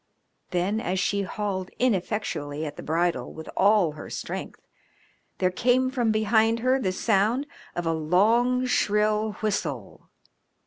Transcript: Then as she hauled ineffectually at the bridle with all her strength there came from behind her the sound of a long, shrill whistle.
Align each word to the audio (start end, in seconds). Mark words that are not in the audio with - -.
Then 0.49 0.79
as 0.81 0.99
she 0.99 1.21
hauled 1.21 1.69
ineffectually 1.77 2.65
at 2.65 2.75
the 2.75 2.81
bridle 2.81 3.31
with 3.35 3.47
all 3.55 3.91
her 3.91 4.09
strength 4.09 4.59
there 5.37 5.51
came 5.51 5.91
from 5.91 6.11
behind 6.11 6.61
her 6.61 6.79
the 6.79 6.91
sound 6.91 7.45
of 7.75 7.85
a 7.85 7.93
long, 7.93 8.65
shrill 8.65 9.33
whistle. 9.43 10.09